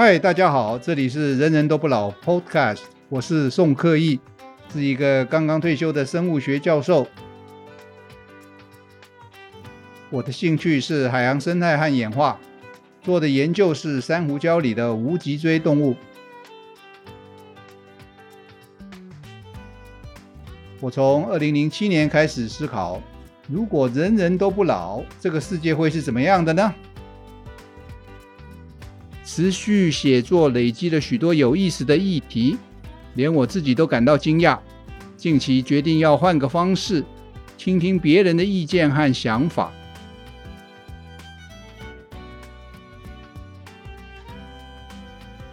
[0.00, 4.20] 嗨，大家好，这里是人人都不老 Podcast，我是宋克义，
[4.72, 7.04] 是一个刚刚退休的生物学教授。
[10.08, 12.38] 我的兴趣是海洋生态和演化，
[13.02, 15.96] 做的研究是珊瑚礁里的无脊椎动物。
[20.78, 23.02] 我从二零零七年开始思考，
[23.48, 26.72] 如果人人都不老，这个世界会是怎么样的呢？
[29.30, 32.56] 持续写作累积了许多有意思的议题，
[33.12, 34.58] 连我自己都感到惊讶。
[35.18, 37.04] 近期决定要换个方式，
[37.58, 39.70] 倾听别人的意见和想法。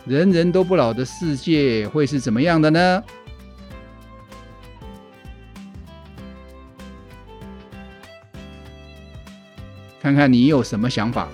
[0.05, 3.03] 人人都不老的世界会是怎么样的呢？
[9.99, 11.27] 看看你有什么想法。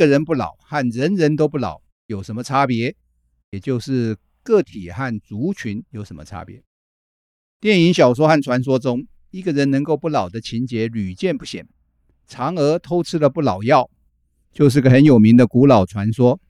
[0.00, 2.96] 个人不老和人人都不老有什么差别？
[3.50, 6.62] 也就是个体和族群有什么差别？
[7.60, 11.68] 电影、小说和传说中，一个人能够不老的情节屡见不鲜。
[12.26, 13.90] 嫦娥偷吃了不老药，
[14.54, 16.40] 就是个很有名的古老传说。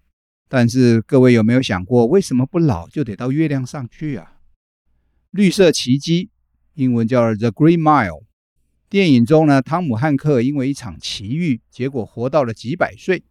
[0.49, 4.35] 但是各位有没有想过，为什么不老就得到月亮上去啊？
[5.33, 6.31] 绿色奇迹，
[6.75, 8.23] 英文叫 The Green Mile。
[8.89, 13.25] 电影中呢，汤姆汉克因为一场奇遇，结果活到了几百岁。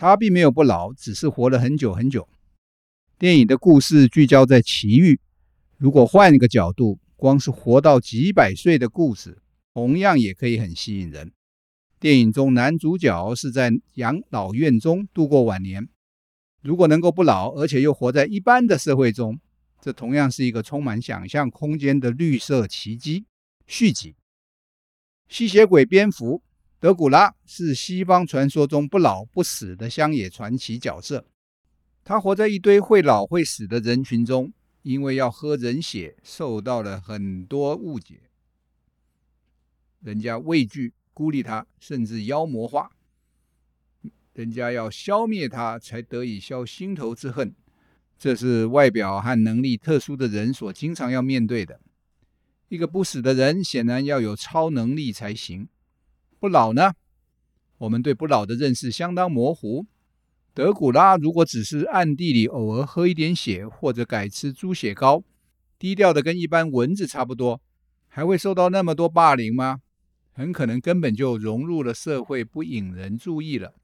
[0.00, 2.26] 他并没有不老，只是活了很久很久。
[3.18, 5.20] 电影的故事聚焦在奇遇，
[5.76, 9.42] 如果换一个角度，光是活到几百岁的故事，
[9.74, 11.34] 同样也可以很吸引人。
[11.98, 15.86] 电影中男主角是在养老院中度过晚年，
[16.62, 19.38] 如果能够不老，而且又活在一般的社会中，
[19.82, 23.26] 这同样是一个充满想象空间的绿色奇迹。
[23.66, 24.16] 续集：
[25.28, 26.42] 吸血鬼蝙蝠。
[26.80, 31.26] 德古拉是西方传说中不老不死的乡野传奇角色，
[32.02, 38.22] 他活在一堆会老会死的人群中，因为要喝人血，受到了很多误解，
[40.00, 42.90] 人家畏惧、孤立他，甚至妖魔化，
[44.32, 47.54] 人家要消灭他，才得以消心头之恨。
[48.18, 51.78] 这是外表和能力特殊的人所经常要面对的。
[52.68, 55.68] 一个不死的人，显然要有超能力才行。
[56.40, 56.94] 不老呢？
[57.76, 59.84] 我们对不老的认识相当模糊。
[60.54, 65.22] 德古拉如果只是暗地里偶尔喝一点血，或者改吃猪血糕，
[65.78, 67.60] 低调的跟一般蚊子差不多，
[68.08, 69.82] 还会受到那么多霸凌吗？
[70.32, 73.74] 很可能根本就融入了社会，不引人注意了。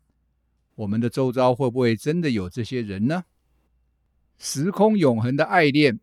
[0.76, 3.24] 我们的周遭会不会真的有这些人呢？
[4.38, 5.94] 时空永恒的爱恋，《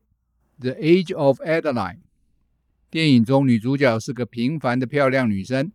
[0.59, 1.95] The Age of Adeline》
[2.91, 5.71] 电影中女主角是个平凡的漂亮女生。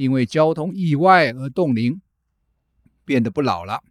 [0.00, 2.00] 因为交通意外而冻龄，
[3.04, 3.82] 变得不老了。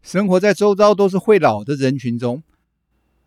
[0.00, 2.42] 生活在周遭都是会老的人群中，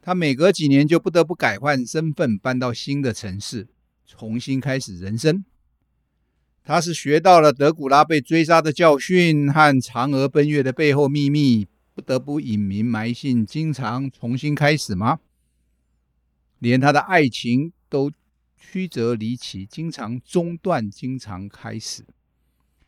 [0.01, 3.67] 他每隔几年就不得不改换身份，搬到新的城市，
[4.07, 5.45] 重新开始人生。
[6.63, 15.19] 他是学到了德古拉被追杀的教训和嫦娥奔月的背后秘密，不得不隐名埋姓，经常重新开始吗？
[16.57, 18.11] 连他的爱情都。
[18.63, 22.05] 曲折离奇，经常中断，经常开始，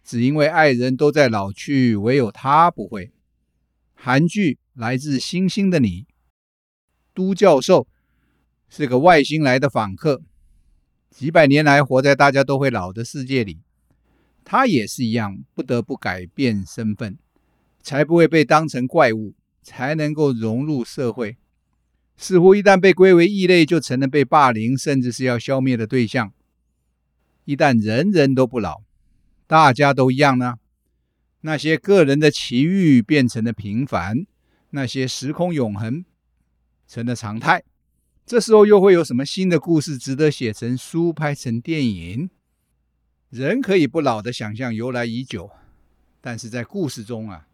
[0.04, 3.12] 只因为爱人都在老去，唯有他不会。
[3.96, 6.04] 韩剧《来自星星的你》，
[7.14, 7.88] 都教授
[8.70, 10.22] 是个外星来的访客，
[11.10, 13.60] 几百年来活在大家都会老的世界里，
[14.46, 17.18] 他也是一样，不得不改变身份，
[17.82, 21.38] 才不会被当成怪物，才能够融入社会。
[22.18, 26.34] 似乎一旦被归为异类，就成了被霸凌，甚至是要消灭的对象。
[27.46, 28.84] 一旦人人都不老，
[29.48, 30.56] 大家都一样呢？
[31.42, 34.26] 那些个人的奇遇变成了平凡，
[34.70, 36.06] 那些时空永恒
[36.88, 37.64] 成了常态。
[38.26, 42.30] 这时候又会有什么新的故事值得写成书、拍成电影？
[43.30, 45.50] 人可以不老的想象由来已久，
[46.22, 47.48] 但是在故事中啊，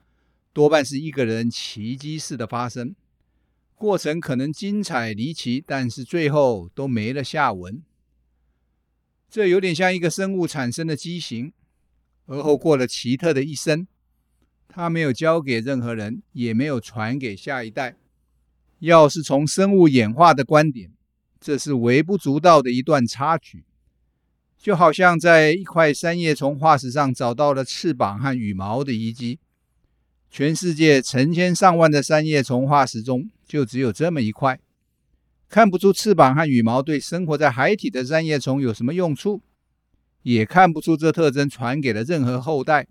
[0.54, 2.94] 多半是一个人奇迹式的发生。
[3.80, 7.82] 过程可能精彩离奇，但是最后都没了下文。
[9.30, 11.54] 这有点像一个生物产生的畸形，
[12.26, 13.88] 而后过了奇特的一生。
[14.68, 17.96] 它没有交给任何人，也没有传给下一代。
[18.80, 20.92] 要是从生物演化的观点，
[21.40, 23.64] 这是微不足道的一段插曲，
[24.58, 29.40] 就好像在一块三叶虫化石上找到了翅膀和羽毛的遗迹。
[30.30, 34.58] 全世界成千上万的三叶虫化石中，就只有这么一块。
[35.50, 39.42] 看不出翅膀和羽毛对生活在海底的三叶虫有什么用处，
[40.22, 42.88] 也看不出这特征传给了任何后代，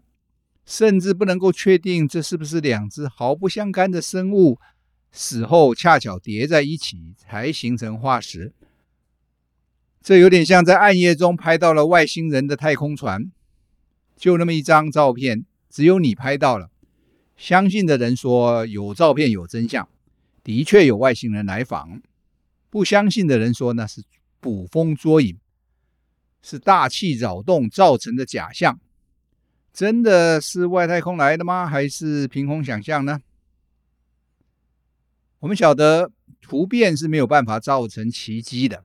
[0.67, 4.59] 甚至不能够确定这是不是两只毫不相干的生物
[5.13, 8.53] 死后恰巧叠在一起才形成化石。
[10.03, 13.31] 这有点像在暗夜中拍到了外星人的太空船，
[14.17, 16.71] 就那么一张照片，只有你拍到了。
[17.37, 19.89] 相信的人说有照片有真相，
[20.43, 22.00] 的确有外星人来访。
[22.70, 24.02] 不相信的人说那是
[24.40, 25.38] 捕风捉影，
[26.43, 28.79] 是大气扰动造成的假象。
[29.73, 31.67] 真的是外太空来的吗？
[31.67, 33.20] 还是凭空想象呢？
[35.40, 38.85] 我们晓得突变是没有办法造成奇迹的，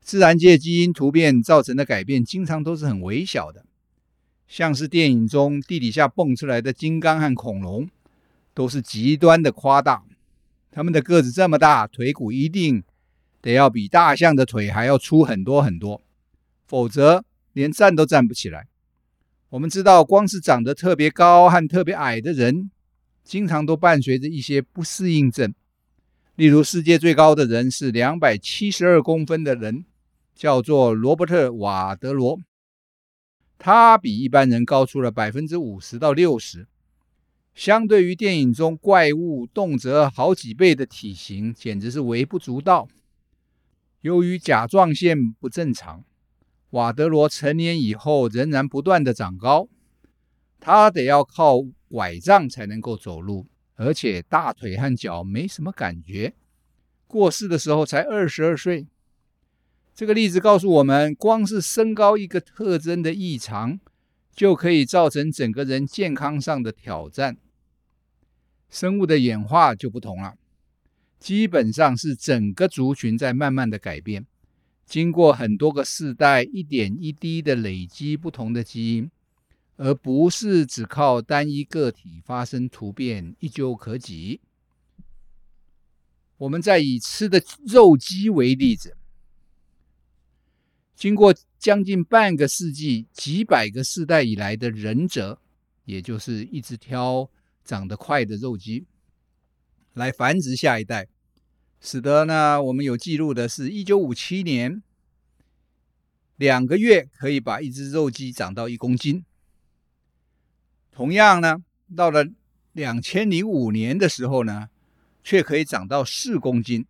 [0.00, 3.64] 自然界基因突变造成的改变经常都是很微小的，
[4.46, 7.88] 像是电影中地底下蹦出来的金刚和恐龙，
[8.52, 10.04] 都是极端的夸大。
[10.70, 12.84] 他们的个子这么大，腿骨一定
[13.42, 16.00] 得要比大象的腿还要粗很多很多，
[16.66, 18.68] 否则连站都站不起来。
[19.48, 22.70] 我们知道，光是长得特别高和特别矮的人，
[23.24, 25.52] 经常都伴随着一些不适应症。
[26.36, 29.84] 例如，世界最高的人是两百七十二公分的人，
[30.36, 32.38] 叫做罗伯特·瓦德罗，
[33.58, 36.68] 他比一般人高出了百分之五十到六十。
[37.54, 42.88] 相对于电影中怪物动辄好几倍的体型，简直是微不足道。
[44.00, 46.04] 由于甲状腺不正常，
[46.70, 49.68] 瓦德罗成年以后仍然不断的长高，
[50.58, 51.58] 他得要靠
[51.88, 56.32] 拐杖才能够走路，而且大腿和脚没什么感觉。
[57.06, 58.86] 过世的时候才二十二岁。
[59.92, 63.78] 这个例子告诉我们，光是身高一个特征的异常，
[64.40, 67.36] 就可以造成整个人健康上的挑战。
[68.70, 70.38] 生物的演化就不同了，
[71.18, 74.24] 基本上是整个族群在慢慢的改变，
[74.86, 79.10] 经过很多个世代，一点一滴的累积不同的基因，
[79.76, 84.40] 而不是只靠单一个体发生突变一蹴可几。
[86.38, 88.96] 我们再以吃的肉鸡为例子，
[90.96, 95.38] 经过将近半个世纪、几百个世代以来的忍者，
[95.84, 97.30] 也就是一直挑。
[97.62, 98.86] 长得快的肉鸡
[99.92, 101.06] 来繁殖下一代，
[101.78, 104.82] 使得呢，我们有记录的是，一九五七年
[106.36, 109.24] 两个月可以把一只肉鸡长到一公斤。
[110.90, 111.62] 同样呢，
[111.94, 112.26] 到了
[112.72, 114.70] 两千零五年的时候呢，
[115.22, 116.86] 却可以长到四公斤，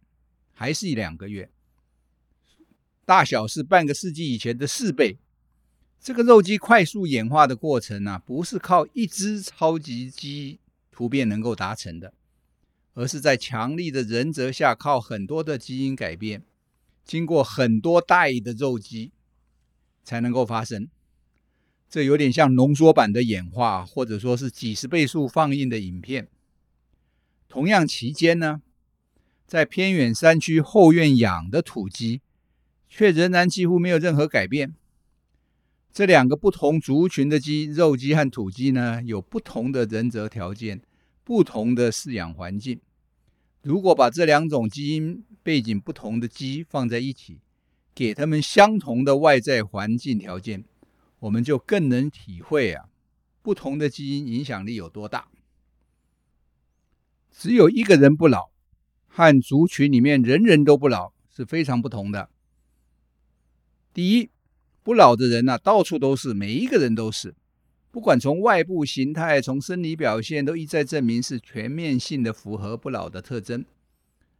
[0.54, 1.50] 还是一两个月，
[3.10, 5.18] 大小是半个世纪以前的四倍。
[6.00, 10.60] 这个肉鸡快速演化的过程呢、啊，不是靠一只超级鸡
[10.92, 12.14] 突变能够达成的，
[12.94, 16.44] 而是在强力的人择下，靠很多的基因改变，
[17.04, 19.10] 经过很多代的肉鸡
[20.04, 20.88] 才能够发生。
[21.88, 26.28] 这有点像浓缩版的演化，或者说是几十倍速放映的影片。
[27.48, 28.62] 同样期间呢，
[29.48, 32.20] 在偏远山区后院养的土鸡，
[32.90, 34.74] 却仍然几乎没有任何改变。
[35.92, 40.82] 这两个不同族群的鸡，肉鸡和土鸡呢，有不同的人择条件，
[41.24, 42.80] 不同的饲养环境。
[43.62, 47.38] 如果把这两种基因背景不同的鸡放在一起，
[47.94, 50.64] 给它们相同的外在环境条件，
[51.18, 52.88] 我们就更能体会啊，
[53.42, 55.28] 不同的基因影响力有多大。
[57.32, 58.50] 只有一个人不老，
[59.08, 62.30] 和族群里面人人都不老是非常不同的。
[63.92, 64.30] 第一。
[64.82, 67.34] 不老的人呐、到处都是，每一个人都是，
[67.90, 73.62] 不管从外部形态、从生理表现，都一再证明是全面性的符合不老的特征。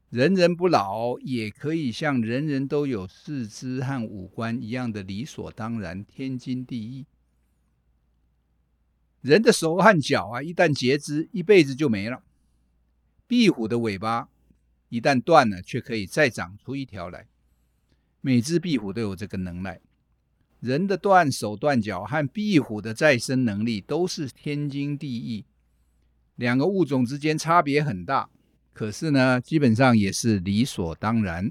[0.08, 7.04] 人人不老，也可以像人人都有四肢和五官一样的理所当然、天经地义。
[9.20, 12.22] 人的手和脚啊，一旦截肢，一辈子就没了。
[13.26, 14.30] 壁虎的尾巴
[14.88, 17.26] 一旦断了，却可以再长出一条来。
[18.20, 19.80] 每只壁虎都有这个能耐。
[20.60, 25.46] 人的断手断脚和壁虎的再生能力都是天经地义，
[26.36, 28.28] 两个物种之间差别很大，
[28.74, 31.50] 可是呢，基本上也是理所当然。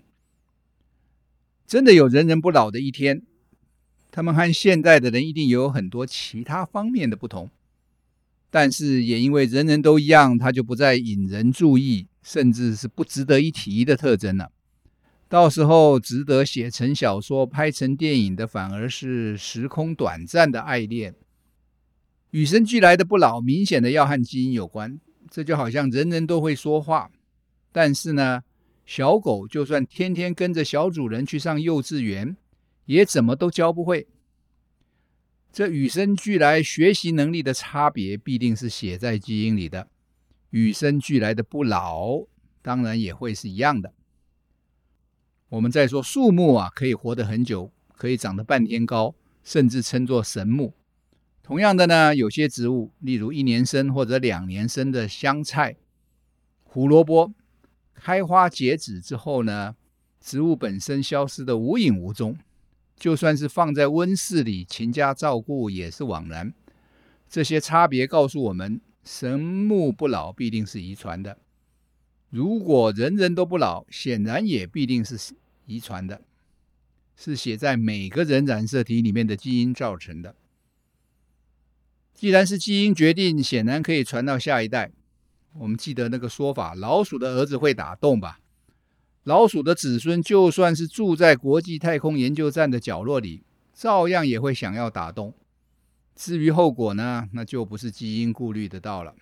[1.65, 3.23] 真的有人人不老的一天，
[4.11, 7.49] 他们和现代的人一定有很多其他方面的不同，
[8.51, 14.51] 但是也因为人人都一样，他就不再引人注意，甚至是不值得一提的特征了。
[15.29, 21.13] 到时候值得写成小说、拍成电影的，反而是时空短暂的爱恋。
[22.31, 24.99] 与生俱来的不老，明显的要和基因有关。
[25.29, 27.11] 这就好像人人都会说话，
[27.71, 28.41] 但是呢，
[28.87, 32.35] 小狗就算天天跟着小主人去上幼稚园，
[32.85, 34.07] 也怎么都教不会。
[35.53, 39.87] 这与生俱来学习能力的差别，必定是写在基因里的。
[40.49, 42.23] 与生俱来的不老，
[42.63, 43.93] 当然也会是一样的。
[45.49, 50.73] 我们再说树木啊，可以活得很久，可以长得半天高，甚至称作神木。
[51.41, 55.75] 同样的呢，有些植物，例如一年生或者两年生的香菜、
[56.63, 57.33] 胡萝卜。
[57.95, 59.75] 开花结籽之后呢，
[60.21, 62.37] 植物本身消失得无影无踪，
[62.95, 66.53] 就算是放在温室里勤加照顾也是枉然。
[67.27, 71.39] 这些差别告诉我们，神木不老必定是遗传的。
[72.29, 75.33] 如果人人都不老，显然也必定是
[75.65, 76.21] 遗传的，
[77.15, 80.35] 是写在每个人染色体里面的基因造成的。
[82.13, 84.91] 既然是基因决定，显然可以传到下一代。
[85.53, 88.39] 我们记得那个说法：老鼠的儿子会打洞吧？
[89.23, 93.43] 老鼠的子孙就算是住在国际太空研究站的角落里，
[93.73, 95.33] 照样也会想要打洞。
[96.15, 97.27] 至于后果呢？
[97.33, 99.15] 那就不是基因顾虑得到了。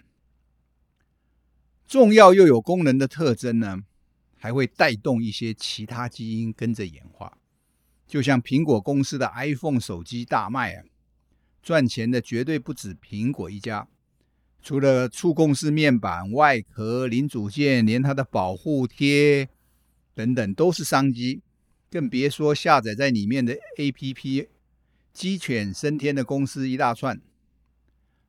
[1.87, 3.79] 重要又有功能的特征呢，
[4.35, 7.37] 还会带动一些其他基因跟着演化。
[8.05, 10.83] 就像苹果公司的 iPhone 手机大卖啊，
[11.63, 13.87] 赚钱的绝对不止苹果一家。
[14.61, 19.47] 除了触控式面板、外壳、零组件，连它的保护贴
[20.13, 21.41] 等等都是商机，
[21.89, 24.47] 更别说下载在里面的 APP，
[25.13, 27.21] 鸡犬升天的公司一大串。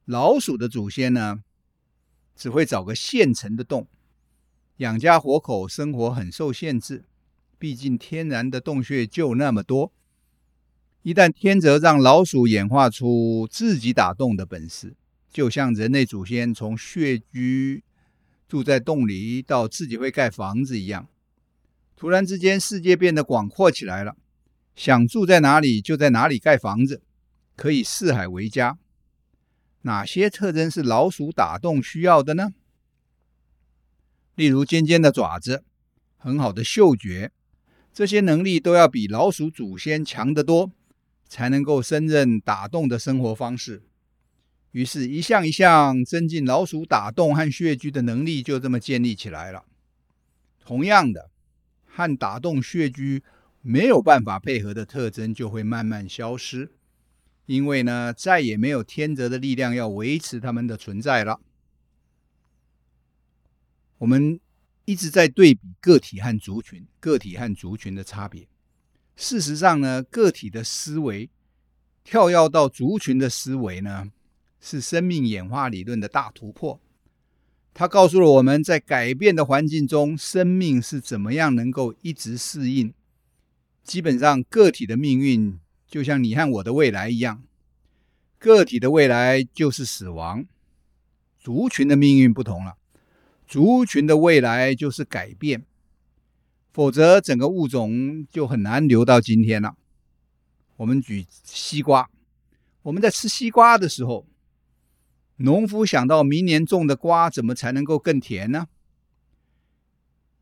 [0.04, 1.42] 老鼠的祖先呢，
[2.38, 3.88] 只会找个现成的洞，
[4.76, 7.04] 养家活口，生活很受限制。
[7.59, 9.92] 毕竟天然的洞穴就那么多，
[11.02, 14.95] 一旦天择让老鼠演化出自己打洞的本事。
[15.30, 17.83] 就像人类祖先从穴居
[18.49, 21.09] 住在洞里到自己会盖房子一样，
[21.97, 24.16] 突然之间世界变得广阔起来了，
[24.76, 27.02] 想住在哪里就在哪里盖房子，
[27.57, 28.78] 可以四海为家。
[29.88, 32.52] 哪些特征是老鼠打洞需要的呢？
[34.35, 35.64] 例如尖尖的爪子、
[36.18, 37.33] 很好的嗅觉，
[37.95, 40.71] 这些能力都要比老鼠祖先强得多，
[41.26, 43.83] 才能够胜任打洞的生活方式。
[44.73, 49.64] 于是，一项一项增进老鼠打洞和穴居的能力，就这么建立起来了。
[50.62, 51.30] 同样的，
[51.87, 53.23] 和打洞穴居
[53.62, 56.73] 没有办法配合的特征，就会慢慢消失，
[57.48, 61.40] 因为呢，再也没有天择的力量要维持他们的存在了。
[63.96, 64.38] 我们
[64.84, 68.46] 一直在对比个体和族群，个体和族群的差别。
[69.16, 71.30] 事实上呢，个体的思维
[72.04, 74.12] 跳跃到族群的思维呢，
[74.60, 76.78] 是生命演化理论的大突破。
[77.72, 82.92] 它告诉了我们在改变的环境中，生命是怎么样能够一直适应。
[83.82, 85.58] 基本上，个体的命运
[85.88, 87.42] 就像你和我的未来一样，
[88.38, 90.45] 个体的未来就是死亡。
[91.38, 92.76] 族群的命运不同了，
[93.47, 95.64] 族群的未来就是改变。
[96.71, 99.75] 否则，整个物种就很难留到今天了。
[100.76, 102.11] 我们举西瓜，
[102.83, 104.26] 我们在吃西瓜的时候。
[105.40, 108.66] 农夫想到明年种的瓜怎么才能够更甜呢？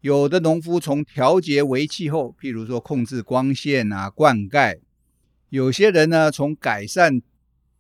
[0.01, 4.81] 有的农夫从调节微气候，譬如说控制光线啊、灌溉；
[5.49, 7.23] 有些人呢，从改善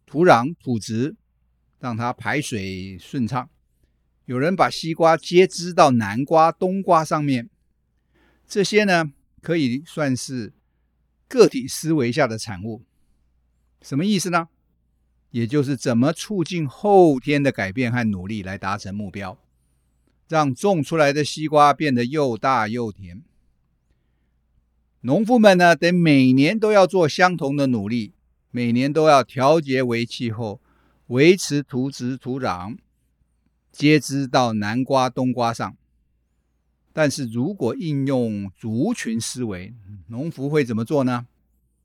[0.06, 1.16] 土壤土质，
[1.80, 3.48] 让它排水顺畅；
[4.24, 7.50] 有人把西瓜接枝到南瓜、冬瓜上面。
[8.46, 10.52] 这些呢，可以算是
[11.26, 12.82] 个体思维下的产物。
[13.82, 14.48] 什么意思呢？
[15.32, 19.36] 也就是怎么促进后天的改变和努力来达成目标，
[20.28, 23.22] 让种出来的西瓜变得又大又甜。
[25.06, 28.12] 农夫们呢，得每年都要做相同的努力，
[28.50, 30.60] 每年都要调节微气候，
[31.06, 32.76] 维持土质土壤，
[33.70, 35.76] 接枝到南瓜冬瓜上。
[36.92, 39.72] 但是如果应用族群思维，
[40.08, 41.28] 农夫会怎么做呢？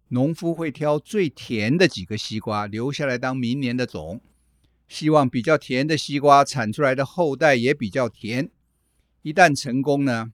[0.08, 4.20] 农夫会挑最甜的几个西瓜留下来当明年的种，
[4.88, 8.50] 希望比较甜的西瓜产出来的后代也比较甜。
[9.22, 10.34] 一旦成功呢，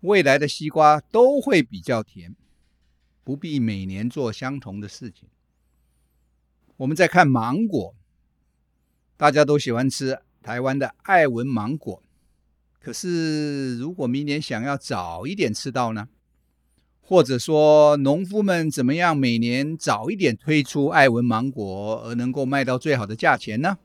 [0.00, 2.36] 未来的西瓜都会比较甜，
[3.24, 5.28] 不必每年做相同的事情。
[6.76, 7.94] 我们再看芒果，
[9.16, 12.02] 大家都喜欢吃台湾的爱文芒果，
[12.80, 16.08] 可是如果明年想要早一点吃到呢？
[17.00, 23.78] 或者说，农夫们怎么样每年早一点推出爱文芒果，而能够卖到最好的价钱呢？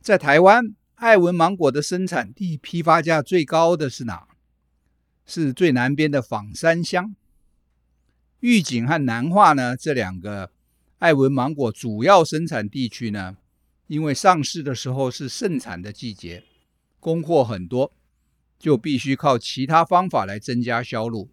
[0.00, 4.27] 在台湾，爱文芒果的生产地批发价最高的是哪？
[5.28, 7.14] 是最南边的枋山乡。
[8.40, 10.50] 玉井和南化呢，这两个
[10.98, 13.36] 艾文芒果主要生产地区呢，
[13.88, 16.44] 因为上市的时候是盛产的季节，
[16.98, 17.92] 供货很多，
[18.58, 21.28] 就必须靠其他方法来增加销路。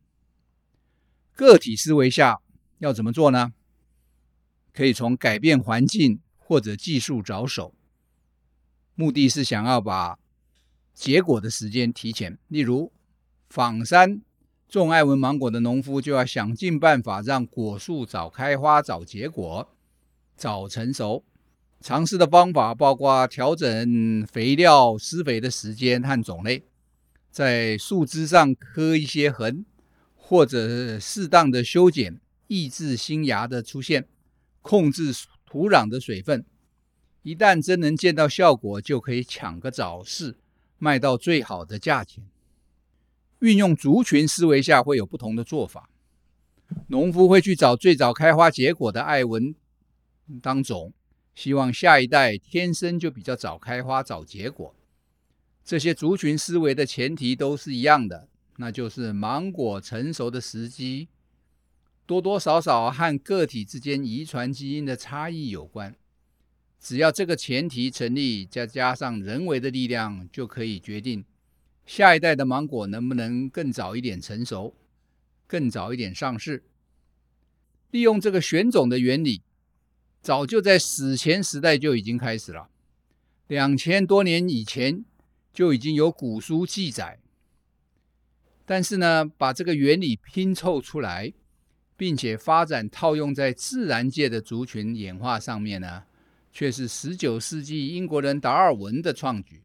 [1.33, 2.41] 个体思维下
[2.79, 3.53] 要怎么做呢？
[4.73, 7.73] 可以从改变环境或者技术着手，
[8.93, 10.19] 目的是想要把
[10.93, 12.37] 结果的时间提前。
[12.49, 12.91] 例如，
[13.49, 14.21] 仿山。
[14.67, 19.69] 种爱文芒果的农夫就要想尽办法让果树早开花、早结果、
[20.35, 21.23] 早成熟。
[21.81, 26.63] 尝试的方法包括调整肥料施肥的时间和种类，
[27.29, 29.65] 在树枝上刻一些痕，
[30.15, 34.07] 或者适当的修剪，抑制新芽的出现，
[34.61, 35.13] 控制
[35.45, 36.43] 土壤的水分。
[37.21, 40.35] 一旦真能见到效果，就可以抢个早市，
[40.79, 42.23] 卖到最好的价钱。
[43.39, 45.89] 运用族群思维下会有不同的做法。
[46.87, 49.53] 农夫会去找最早开花结果的爱文
[50.41, 50.93] 当种，
[51.35, 54.73] 希望下一代天生就比较早开花、早结果。
[55.63, 58.27] 这些族群思维的前提都是一样的，
[58.57, 61.07] 那就是芒果成熟的时机
[62.05, 65.95] 多多少少和个体之间遗传基因的差异有关。
[66.79, 71.25] 只要这个前提成立，再加上人为的力量，就可以决定。
[71.85, 74.75] 下一代的芒果能不能更早一点成熟，
[75.45, 76.63] 更早一点上市？
[77.91, 79.43] 利用这个选种的原理，
[80.21, 82.69] 早就在史前时代就已经开始了。
[83.47, 85.05] 两千多年以前
[85.53, 87.19] 就已经有古书记载。
[88.65, 91.31] 但是呢，把这个原理拼凑出来，
[91.95, 96.05] 并且发展套用在自然界的族群演化上面呢，
[96.51, 99.61] 却是十九世纪英国人达尔文的创举。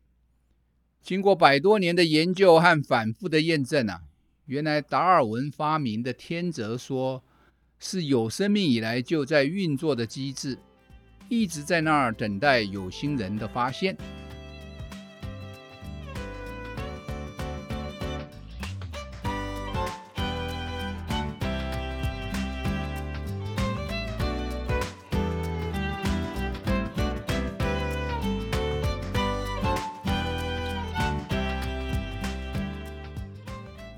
[1.03, 4.03] 经过百多年的研究和反复的验证啊，
[4.47, 7.23] 原来达尔文发明的天择说
[7.79, 10.59] 是有生命以来就在运作的机制，
[11.29, 13.97] 一直在那儿等待有心人的发现。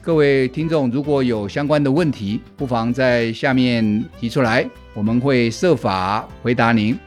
[0.04, 6.98] 各位听众，如果有相关的问题，不妨在下面提出来，我们会设法回答您。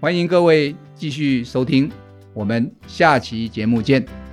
[0.00, 1.92] 欢迎各位继续收听，
[2.32, 4.23] 我们下期节目见。